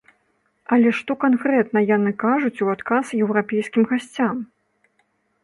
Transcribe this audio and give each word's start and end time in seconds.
Але 0.77 0.93
што 0.99 1.11
канкрэтна 1.23 1.83
яны 1.89 2.13
кажуць 2.25 2.61
у 2.67 2.71
адказ 2.75 3.05
еўрапейскім 3.23 3.83
гасцям? 3.95 4.35